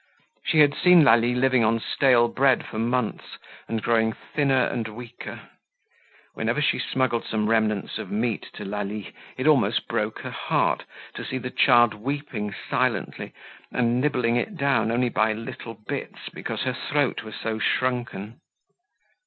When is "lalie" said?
1.03-1.35, 8.65-9.13